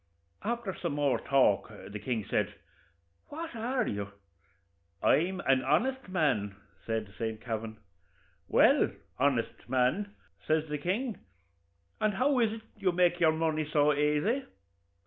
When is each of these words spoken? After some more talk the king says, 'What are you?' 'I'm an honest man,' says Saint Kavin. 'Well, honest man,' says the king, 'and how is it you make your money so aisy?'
After 0.43 0.73
some 0.75 0.93
more 0.93 1.19
talk 1.19 1.69
the 1.91 1.99
king 1.99 2.25
says, 2.27 2.47
'What 3.27 3.55
are 3.55 3.87
you?' 3.87 4.11
'I'm 5.03 5.41
an 5.41 5.63
honest 5.63 6.09
man,' 6.09 6.55
says 6.87 7.05
Saint 7.19 7.39
Kavin. 7.39 7.77
'Well, 8.47 8.89
honest 9.19 9.69
man,' 9.69 10.15
says 10.47 10.67
the 10.69 10.79
king, 10.79 11.17
'and 11.99 12.15
how 12.15 12.39
is 12.39 12.51
it 12.51 12.61
you 12.77 12.91
make 12.91 13.19
your 13.19 13.31
money 13.31 13.69
so 13.71 13.91
aisy?' 13.93 14.47